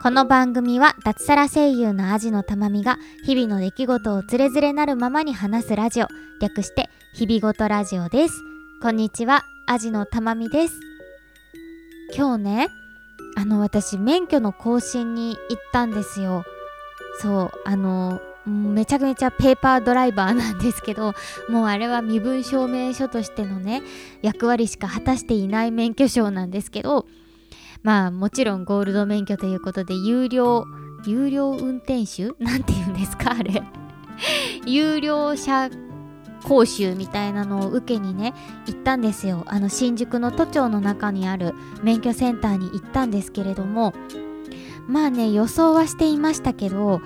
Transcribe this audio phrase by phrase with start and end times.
[0.00, 6.06] この番組は脱サラ声優のアジのたまみが日々の出来事をつれづれなるままに話すラジオ
[6.40, 8.34] 略して日々ごとラジオです。
[8.80, 10.74] こんにちはアジのたまみです。
[12.16, 12.68] 今日ね
[13.36, 16.44] あの私免許の更新に行ったんですよ。
[17.20, 21.14] そうあのめちゃめちゃペーパードライバーなんですけど
[21.48, 23.82] もうあれは身分証明書としてのね
[24.22, 27.06] 役割しか果たしていない免許証なんですけど
[27.82, 30.64] まあもちろんゴールド免許ということで有料
[31.06, 32.34] 有料運転手？
[32.42, 33.62] なんて言うんですかあれ。
[34.66, 35.70] 有料車
[36.44, 38.34] 講習みたいなのを受けにね
[38.66, 39.44] 行ったんですよ。
[39.46, 43.94] あの新宿の都庁の中にある免許センターに行ったんですけれども
[44.88, 47.00] まあね予想はしていましたけど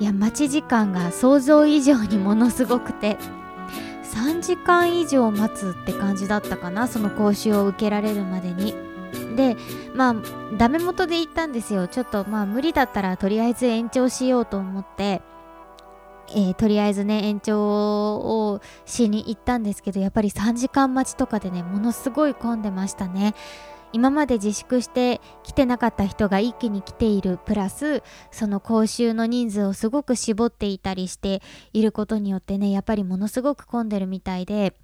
[0.00, 3.16] いや待ち時間が想像以上にものすごくて。
[4.08, 8.74] 3時間以上待つって感じだったかなその講習を受けられるまでに。
[9.36, 9.56] で
[9.94, 10.16] まあ
[10.56, 11.86] ダメ元で言ったんですよ。
[11.86, 15.22] ちょっとまあ無理だったらとりあえず延長しようと思って、
[16.30, 23.34] えー、とりあえずね延長をしに行ったんですけどやっぱり3時間待ちとかでねものすごい混んでましたね。
[23.92, 34.74] 今まで自粛して来てなかった人が一気に来ているプラスその講習の人数をすごく絞っていたりしていることによってねやっぱりものすごく混んでるみたいで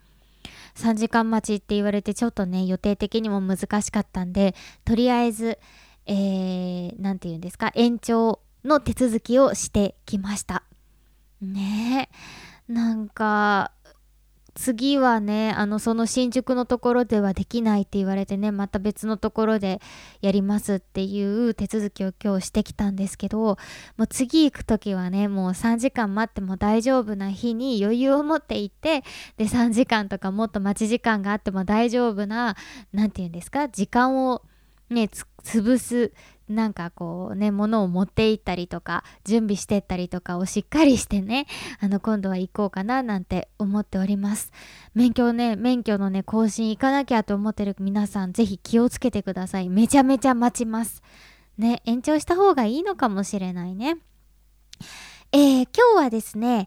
[0.76, 5.58] 3時間待ちって言われてちょっとね予定的にも難しかったんでとりあえず
[6.06, 10.64] 何、えー、て言うんですか延長の手続きをしてきました。
[11.42, 12.08] ね。
[12.68, 13.72] えなんか
[14.54, 19.80] 次はねあのその新宿のところではできないって言われてねまた別のところで
[20.20, 23.56] やりますっていう手続きを今日してきたんですけども
[23.98, 29.02] う次行く時はねもう3時間待っても大丈夫な日に余裕を持って行って
[29.36, 32.56] で3時間とかもっと待ち時間があっても大丈夫な
[32.92, 34.42] 何て言うんですか時間を
[34.88, 35.10] ね
[35.42, 36.12] 潰す
[36.48, 41.46] なんかこうね物を持って行ったりとか準備してったりとかをしっかりしてね
[41.80, 44.52] あの今度は行こうかななんて思っております。
[44.94, 49.68] 免許ね免許のね更新行かなきゃと思ってる皆さん是非気をつけてください。
[49.68, 51.02] めちゃめちゃ待ちます。
[51.56, 53.96] ね延長した方がいいのかもしれないね。
[55.32, 56.66] えー、今日はですね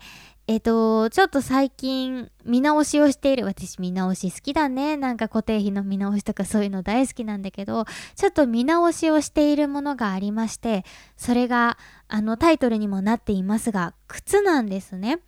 [0.50, 3.46] えっ、と、ちょっと最近見直しをしている。
[3.46, 4.96] 私見直し好きだね。
[4.96, 7.84] なんか固定費の見直しとかそういうの大好きなんだけど、
[8.16, 10.86] ちょっと見直しをしているものがありまして、
[11.18, 11.78] それが
[12.08, 15.20] あのタイトルにもなっていますが、靴なんですね。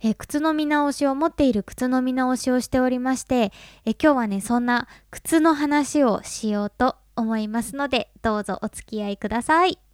[0.00, 3.52] え靴の見直しを持っている靴の見直しをしておりまして
[3.84, 9.87] え今日はねそんな靴の話をしようと思いますのでどうぞお付き合いください。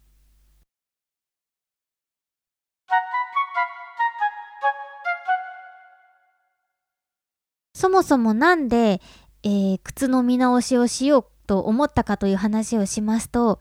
[7.75, 9.01] そもそもなんで、
[9.43, 13.59] えー、靴の見直しをしようと思ったかという話をしますと、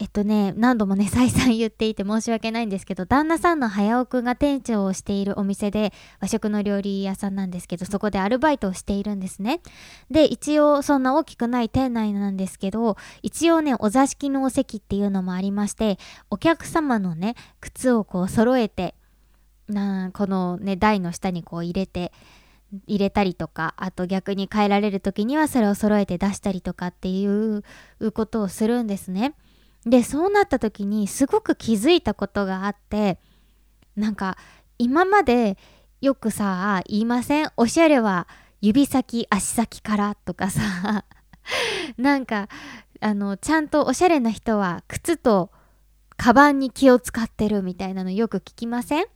[0.00, 9.60] えっとね、何度もね、 再三言っていて申し訳ないんですけど、旦那さんの早尾くんが店長をしているお店で、和食の料理屋さんなんですけど、そこでアルバイトをしているんですね。
[10.10, 15.98] で、一応そんな大きくない店内なんですけど、一応ね、お座敷のお席っていうのもありまして、
[16.30, 18.96] お客様のね、靴をこう揃えて、
[19.68, 22.12] なこのね、台の下にこう入れて、
[22.86, 27.62] 入れたりとかあと逆に変えられる時にはそれを揃えて出したりとかっていう
[28.12, 29.34] ことをするんですね。
[29.86, 33.18] でそうなった時にすごく気づいたことがあって
[33.96, 34.36] なんか
[34.78, 35.56] 今まで
[36.00, 37.50] よくさ言いません？
[37.56, 38.28] おしゃれは
[38.60, 41.04] 指先足先からとかさ
[41.96, 42.48] なんか
[43.00, 45.50] あのちゃんとおしゃれな人は靴と
[46.16, 49.06] カバンに気を使ってるみたいなのよく聞きません？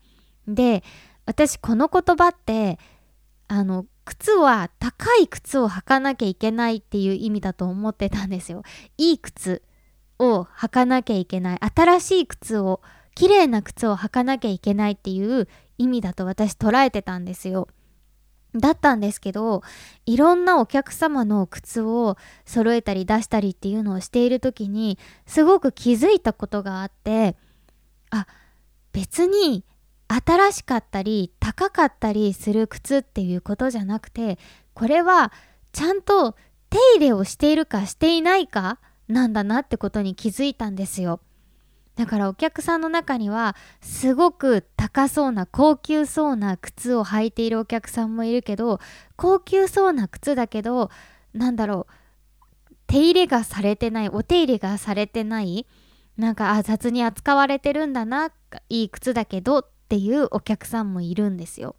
[0.49, 0.83] で
[1.27, 2.79] 私この言葉って
[3.49, 8.63] あの靴は高い靴を履かなきゃいけないっていう意味だと思ってたんですよ。
[8.99, 9.63] いい靴
[10.19, 12.81] を履かなきゃいけない新しい靴を
[13.15, 17.69] 綺麗な靴を履かなきゃいけないっていう意味だと私捉えてたんですよ。
[18.55, 19.63] だったんですけど
[20.07, 22.17] いろんなお客様の靴を
[22.47, 27.37] 揃えたり出したりっていうのをしている時にすごく気づいたことがあって
[28.11, 28.29] あ
[28.93, 29.65] 別に
[30.09, 34.39] 新しかったり高かったりする靴っていうことじゃなくて
[34.75, 35.33] これは
[35.73, 36.37] ちゃんと
[36.71, 38.79] 手入れをしているかしていないか
[39.09, 41.21] なんだなってことに気づいたんですよ。
[41.97, 48.81] だからお客さんの中にはすごく高そうな高級そうな靴を履いているお客さんもいるけど
[49.17, 50.91] 高級そうな靴だけど
[51.33, 55.67] なんだろう手入れがされてないお手入れがされてない
[56.17, 58.33] なんかあ雑に扱われてるんだな
[58.69, 61.77] いい靴だけどっていうお客さんもいるんですよ。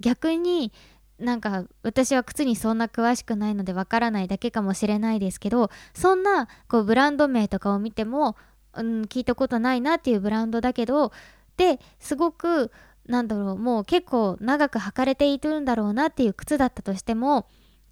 [0.00, 0.72] 逆に
[1.18, 8.36] なんか私は靴にそんな詳しくないのでわからないだけかもしれないですけどそんなこうブランド名とかを見ても、
[8.72, 11.12] うん、聞いたことないなっていうブランドだけど
[11.58, 12.72] ですごく
[13.06, 17.46] なんだろうもう結構長く履かれているんだろうなっていう靴だったとしても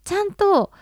[0.04, 0.72] ちゃんと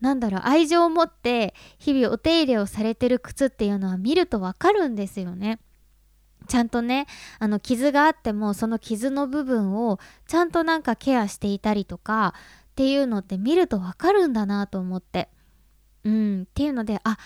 [0.00, 5.58] なんだろう愛情を持って日々お手入れをされてる靴っていうのは見るとわかるんですよね。
[6.46, 7.06] ちゃんとね
[7.38, 12.34] あの傷があってもその傷の部分をちゃんとなんかケアしていたりとか
[12.70, 15.28] っていうのって見るとわかるんだなと思って。
[16.04, 17.18] うん、っていうのであ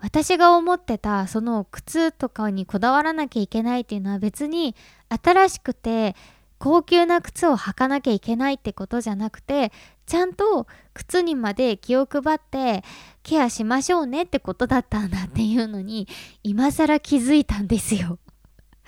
[0.00, 4.74] 私が思ってたその靴とかにこだわらなきゃいけないっていうのは別に
[5.08, 6.16] 新しくて
[6.58, 9.72] 高級な靴を履かなきゃいけないってことじゃなくて
[10.06, 12.82] ちゃんと靴にまで気を配って
[13.22, 16.08] ケアしましょうねってことだったんだっていうのに
[16.42, 18.18] 今更気づいたんですよ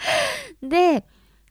[0.62, 1.04] で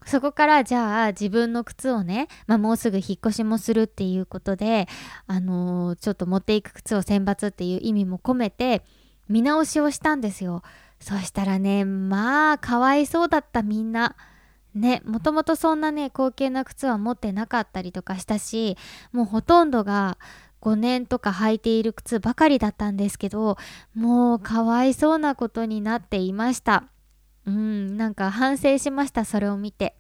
[0.06, 4.88] そこからじゃあ自分の靴をね、まあ、もうすぐ引っ越しもするっていうことで、
[5.28, 8.84] あのー、ちょっと持っていく靴を選抜っていう意味も込めて
[9.28, 10.64] 見直しをしたんですよ。
[11.00, 14.16] そしたらねまあかわいそうだったみんな。
[14.74, 18.78] ねもともとそんなね高級な靴は持ってなかったりとかしたし
[19.12, 20.20] もうほとんどが
[20.62, 23.58] 5年とか履いている靴ばかりだったんですけど
[23.96, 26.84] もうかわいそうなことになっていました
[27.48, 29.96] うんなんか反省しましたそれを見て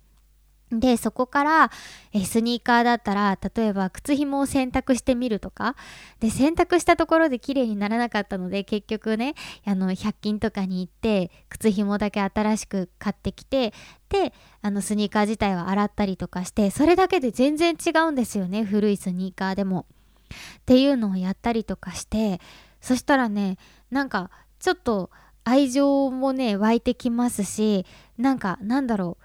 [0.69, 1.71] でそこから
[2.11, 5.77] えスニーカーだったら例えば靴ひもを洗濯してみるとか
[6.19, 9.35] で洗濯したところで綺麗にならなかったので結局ね
[9.65, 13.73] あの100均とかに行って靴ひもだけ新しく買ってきて
[14.09, 19.85] であのスニーカー自体は洗ったりとかしてそれだけで全然違うんですよね古いスニーカーでも。
[20.29, 22.41] っていうのをやったりとかして
[22.81, 23.57] そしたらね
[23.91, 24.29] なんか
[24.59, 25.09] ちょっと
[25.47, 27.85] 愛情もね湧いてきますし
[28.17, 29.17] なんかなんだろ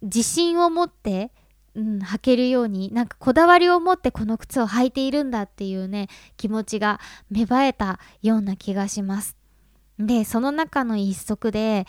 [0.00, 1.30] う自信を持って、
[1.74, 6.08] うん、履けるようになんかこだわりを持ってこの靴を履いているんだっていうね
[6.38, 7.00] 気持ちが
[7.30, 9.36] 芽生えたような気がします。
[9.98, 11.86] でその中の一足で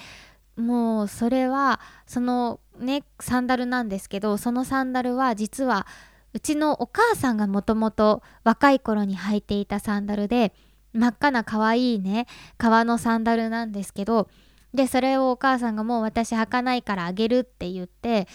[0.57, 5.87] もうそれはそのねサンダルなんですけどそのサンダルは実は
[6.33, 10.53] うちのお母さんがもともと若い頃に履いていたサンダルで
[10.93, 14.29] 真っ赤な可愛いね革のサンダルなんですけど
[14.73, 18.27] でそれをお母さんがもう私履かないからあげるって言って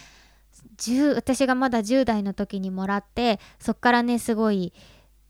[1.14, 4.72] 私がまだ10代の時にもらってそっからねすごい、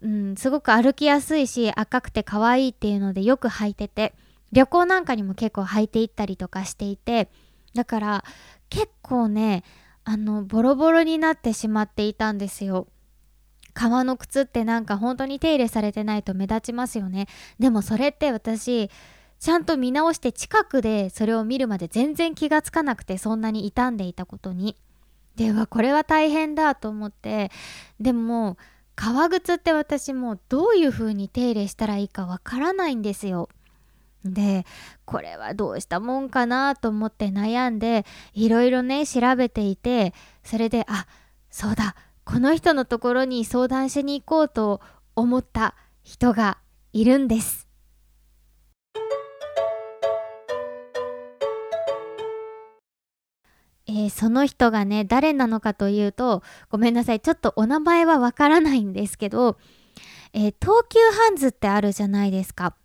[0.03, 4.15] うん、すごく歩きやすいし赤くて可愛いっていうのでよく履いてて
[4.53, 7.29] 旅行なんかにも結構履いていったりとかしていて
[7.75, 8.25] だから
[8.69, 9.65] 結構ね
[10.05, 12.87] あのボロボロになってしまっていたんですよ。
[13.79, 17.29] 革の靴ってなんか本当に手入れされてないと目立ちますよね。
[17.61, 18.91] でもそれって私
[19.39, 24.75] ちゃんと見直して近くでそれを見るまで全然気がつかなくてそんなに傷んでいたことに。
[25.37, 27.53] ではこれは大変だと思って
[28.01, 28.57] でも
[28.97, 33.49] 革靴って私もうどういう風に手入れしたらいいかわからないんですよ。
[34.25, 34.67] で
[35.05, 38.05] これはどうしたもんかなと思って悩んで
[38.35, 41.07] いろいろね調べていてそれであ
[41.49, 41.95] そうだ
[42.31, 44.83] この人のところに相談しに行こうと
[45.17, 46.59] 思った人が
[46.93, 47.67] いるんです。
[53.87, 59.57] えー、その人がね誰なのかというとごめんなさいちょっとお名前はわからないんですけど、
[60.35, 62.77] えー、東急ハンズってあるじゃないですか。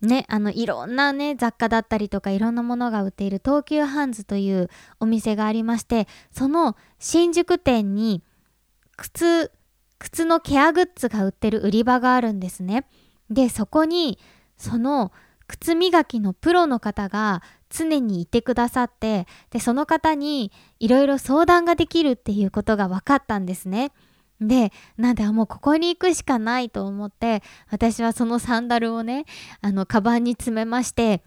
[0.00, 8.22] ね、あのいろんなね雑貨だったりとかいろんなものが売っている東急ハンズというお店がありましてその新宿店に
[8.98, 9.50] 靴
[9.98, 12.86] 靴のケアグッズが売ってる売り場があるんですね。
[13.30, 14.18] でそこに
[14.56, 15.12] その
[15.46, 23.92] 靴磨きのプロの方が常にいてくださってでその方にいろいろ相談ができるっていうことが分かったんですね。
[24.40, 29.24] でなんでもうここに行くしかないと思って私はそのサンダルをね
[29.62, 31.24] あのカバンに詰めまして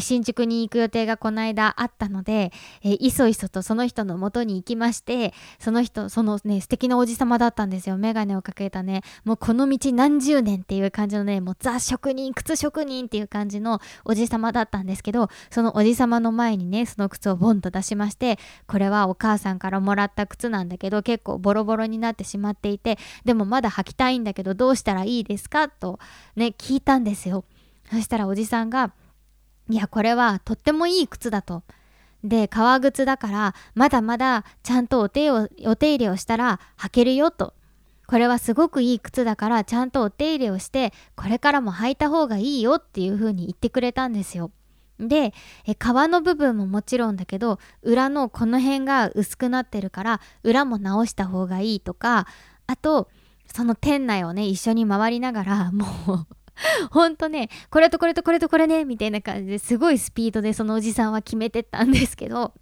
[0.00, 7.98] 新宿に行く予定がこの間あったので、えいそいそとその人の元に行きましてその人そのね素敵なおじさまだったんですよ。
[7.98, 9.02] 眼鏡をかけたね。
[9.24, 25.68] もうこの道何十年っていう感じのねもうザ職人靴職人っていう感じのおじさまだったんですけどそのおじさまの前にねその靴をボンと出しましてこれはお母さんからもらった靴なんだけど結構ボロボロになってしまっていてでもまだ履きたいんだけどどうしたらいいですか？
[25.68, 25.98] と
[26.36, 27.44] ね聞いたんですよ。
[27.90, 28.92] そしたらおじさんが
[29.68, 31.62] いやこれはとってもいい靴だと。
[32.22, 37.54] で革靴だからまだまだちゃんとお手をお手入れをしたら履けるよと。
[38.06, 44.50] これはすごくいい靴だからちゃんとお手入れをしてこれからも履いた方がいいよっていう風に言ってくれたんですよ。
[44.98, 45.32] で
[45.66, 52.26] 皮の部分ももちろんだけど裏のこの辺が薄くなってるから裏も直した方がいいとか
[52.66, 53.08] あと
[53.52, 56.26] その店内をね一緒に回りながらもう
[56.90, 62.54] ほんとねこれとこれとこれとこれねみたいな感じですごいスピードでそのおじさんは決めてったんですけど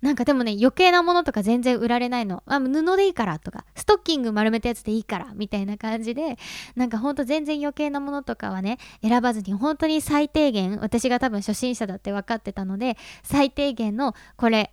[0.00, 2.42] なんかでもね余計なものとか全然売られないの。
[2.46, 6.38] あ布でいいからとかストッキング丸めたやつでいいからみたいな感じで
[6.74, 14.72] なんかほんと全然余計なものとかはね選ばずに本当に最低限私が多分初心者だって分かってたので最低限のこれ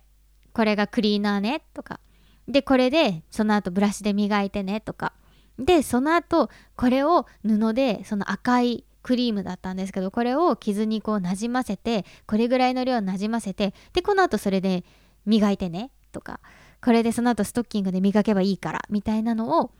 [0.54, 2.00] これがクリーナーねとか。
[2.48, 5.12] でこれでその後ブラシで磨いてねとか。
[5.58, 14.84] でその後これを布でその赤いクリームだったんですけどこれを傷にこうなじませてこれぐらいの量なじませてでこの後それで
[15.26, 16.40] 磨いてねとか
[16.82, 19.70] これでその後ストッキングで磨けばいいからみたいなのを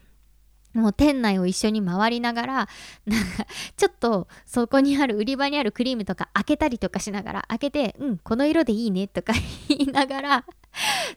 [0.75, 3.47] もう店内を一緒に回りながらなんか
[3.77, 9.33] ちょっとそこにある売り場にあるクリームとか開けたりとかしながら開けてうんこの色でいいねとか
[9.69, 10.45] 言いながら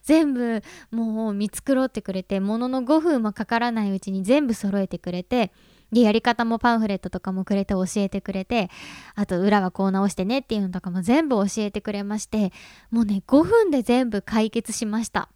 [0.03, 5.51] 全部もう見繕ってくれてものの5分もかからないうちに全部揃えてくれて
[5.91, 8.69] でやり方もパンフレットとかもくれて教えてくれて
[9.15, 12.53] あと裏はこう直してねっていうのとかも全部教えてくれまして
[12.89, 15.29] もうね5分で全部解決しました。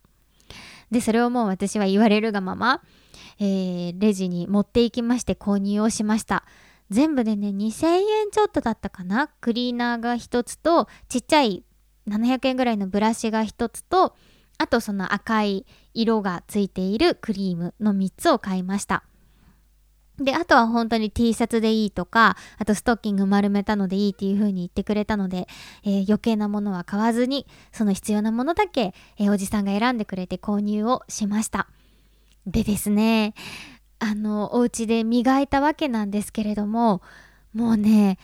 [0.91, 2.81] でそれをもう私は言われるがまま、
[3.39, 6.43] えー、レジに持っていきまして購入をしました。
[6.89, 9.29] 全部でね2000円ちょっとだったかな。
[9.41, 11.63] クリーナーが1つとちっちゃい
[12.07, 14.15] 700円ぐらいのブラシが1つと
[14.57, 19.03] あとその赤い色がついているクリームの3つを買いました。
[20.17, 25.47] で、あとは本当に T シャツでいいとか、あとストッキング丸めたのでいいっていう風に言ってくれたので、
[25.83, 31.67] えー、余計なものは買わずに、その必要なものだけ、えー、おじさんが選んでくれて購入をしました。
[32.45, 33.33] でですね、
[33.99, 37.01] あの、お家で磨いたわけなんですけれども、
[37.53, 38.17] もうね、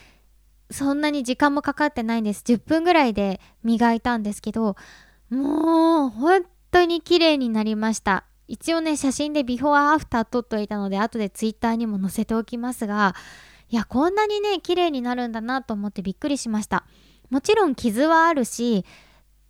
[0.69, 2.43] そんなに時間もかかってないんです。
[2.45, 4.75] 10分ぐらいで磨いたんですけど、
[5.29, 8.25] もう本当に綺麗になりました。
[8.47, 13.15] 一応ね、写真でビフォーアフター撮っておいたので、後でツイッターにも載せておきますが、
[13.69, 16.85] いや、こんなにね、綺麗になるんだなと思ってびっくりしました。
[17.29, 18.85] もちろん傷はあるし、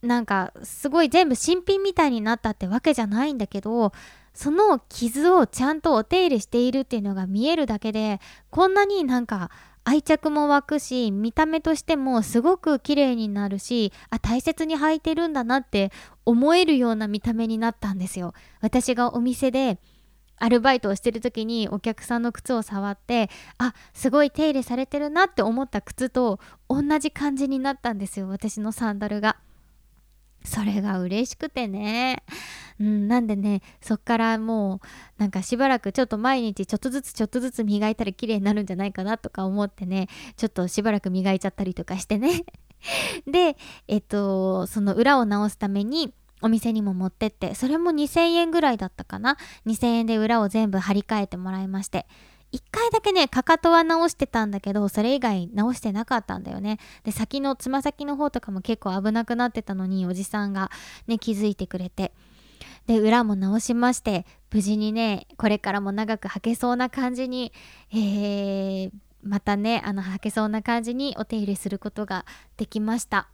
[0.04, 3.92] なんかすごい全部新品みたいになったってわけじゃないんだけど、
[4.34, 8.20] その傷をちゃんとお手入れしているっていうのが見えるだけで、
[8.50, 9.52] こんなになんか
[9.84, 15.92] 愛着も湧くし見た目としてもすごく綺麗になるしあ大切に履いてるんだなって
[16.24, 18.34] 思えるような見た目になったんですよ。
[18.62, 19.80] 私がお店で
[20.38, 29.38] アルバイトをしてる時にお客さんの靴を触ってあすごい手入れされてるなって思った靴と同じ感じになったんですよ私のサンダルが。
[30.44, 32.24] それが嬉しくてね。
[32.80, 42.44] うん、なんでねそっからもうなんかしばらくちょっと毎日ちょっとずつちょっとずつ磨いたら綺麗になるんじゃないかなとか思ってねちょっとしばらく磨いちゃったりとかしてね。
[43.30, 43.56] で
[43.88, 49.38] えっとその裏を直すためにお店にも持ってってそれも2000円ぐらいだったかな。
[49.68, 52.08] 2000円で裏を全部張り替えてもらいまして。
[52.54, 56.80] 1回だけねかかとは直してたんだけどそれ以外直してなかったんだよね。
[57.04, 60.70] で先のつま先の方とかも結構危なくなってたのにおじさんが
[61.08, 62.14] ね気づいてくれて。
[62.88, 67.54] で裏も直しまして無事にねこれからも長く履けそうな感じに、
[67.92, 68.92] えー、
[69.24, 72.26] またねあの履けそうな感じにお手入れすることが
[72.58, 73.30] できました。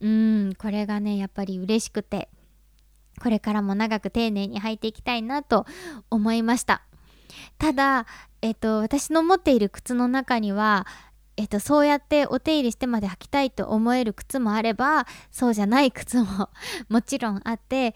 [0.00, 2.30] うんこれがねやっぱり嬉しくて
[3.20, 5.66] これからも長く丁寧に履いていきたいなと
[6.10, 6.82] 思いました。
[7.58, 8.06] ただ
[8.42, 10.86] えっと私の持っている靴の中には
[11.36, 16.50] えっと、そうやってお手入れしてまで履きたいと思える靴もあればそうじゃない靴も
[16.90, 17.94] もちろんあって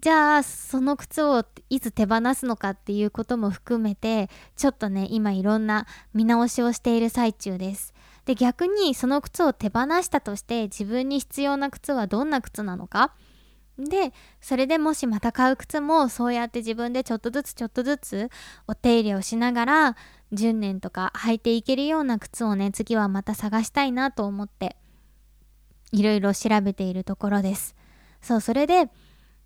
[0.00, 7.94] じゃあその靴をいつ手放すのかっていうことも含めてちょっとね今いろんな見直しをしている最中です。
[8.24, 13.14] で逆にその靴を手放したとして自分に必要な靴はどんな靴なのか
[13.78, 18.30] でそれでもしまた買う靴もそうやって自分でちょっとずつちょっとずつ
[18.66, 19.96] お手入れをしながら
[20.32, 24.76] 10年とか履いていけるような靴をね次はまた探したいなと思って
[25.92, 27.74] いろいろ調べているところです。
[28.20, 28.90] そうそれで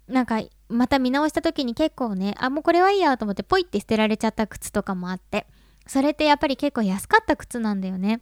[0.07, 5.47] なんかまた見直した時に結構ねあもうこれはいいやと思ってポイって捨てられちゃった靴とかもあって
[5.87, 8.21] それってやっぱり結構安かった靴なんだよね。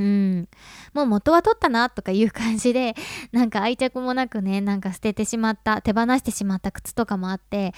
[0.00, 0.48] うん。
[0.94, 2.94] もう元は取ったなとかいう感じで
[3.32, 7.74] なんか愛着もなくねなんか捨ててしまった手放してしまった靴とかもあって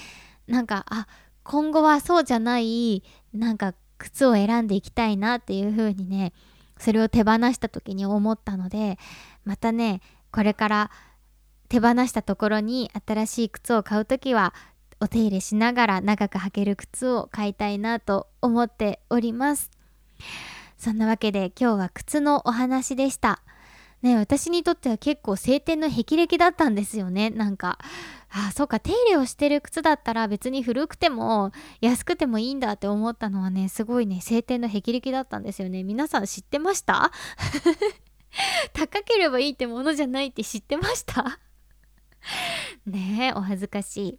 [0.46, 1.08] なんかあ
[1.42, 3.02] 今後はそうじゃない
[3.34, 6.32] なんか靴を選んでいきたいなっていう風にね
[6.78, 8.98] それを手放した時に思ったので
[9.44, 10.00] またね
[10.30, 10.90] これから
[11.68, 14.54] 手放したところに新しい靴を買う時は
[15.00, 19.70] お手入れしながら長く履ける靴を買いたいなと思っております。
[20.82, 23.40] そんなわけで今日は靴のお話でした。
[24.02, 27.30] ね私にとっては結構晴天の霹靂だったんですよね。
[27.30, 27.78] なんか
[28.30, 35.84] あそうか手入れをしてる靴だったら別に古くても安くてもいいんだって思ったのはねすごいね晴天の霹靂だったんですよね。
[35.84, 37.12] 皆さん知ってました？
[38.74, 41.38] 高ければいいってものじゃないって知ってました？
[42.86, 44.18] ねえお恥ずかしい。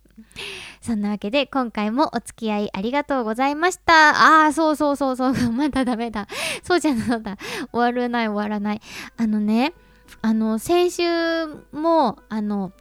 [0.84, 4.44] そんなわけで今回もお付き合いありがとうございました。
[4.44, 5.34] ああそうそうそうそう。
[5.54, 6.28] まだダメだ。
[6.62, 7.38] そうじゃなだ
[7.72, 8.82] 終わらない終わらない。
[9.16, 9.74] あのね
[10.22, 11.06] あの先週
[11.72, 12.74] もあの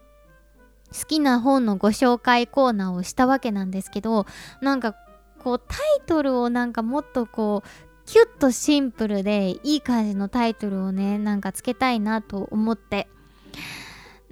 [0.91, 4.25] 好きな本のご紹介コーナーをしたわけなんですけど
[4.59, 4.95] なんか
[5.41, 7.69] こうタイトルをなんかもっとこう
[8.05, 13.07] キュッとシンプルでいい感じのタイトルをねなんかつけたいなと思って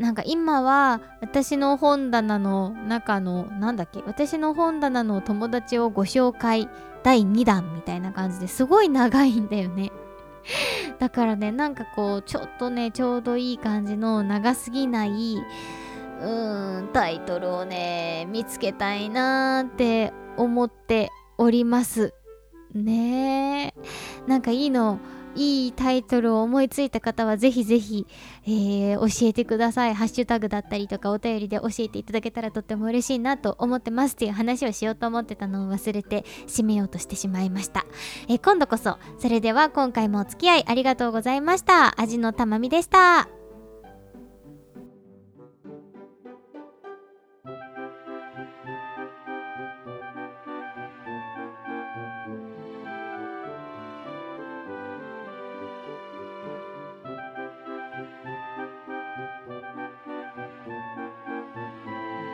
[0.01, 6.67] なんか今は私の本棚の中のなんだっけ私の本棚の友達をご紹介
[7.03, 9.91] 第2弾みたいな感じですごい長いんだよね。
[10.98, 15.38] だからねなんかこうちょっとねちょうどいい感じの長すぎない
[16.20, 22.15] うーんタイトルをね見つけたいなーって思っております
[22.74, 23.67] ね。
[23.67, 23.74] え
[24.25, 24.98] なんかいいの
[25.35, 28.05] いいタイトルを思いついた方はぜひぜひ、
[28.45, 29.93] えー、教えてください。
[29.93, 37.85] ハッシュタグだったりとかお便りで教えていただけたらとっても嬉しいなと思ってますっていう話をしようと思ってたのを忘れて締めようとしてしまいました、
[38.27, 38.97] えー、今度こそ。
[39.19, 42.00] それでは今回もお付き合いありがとうございました。
[42.00, 43.40] 味のたまみでした。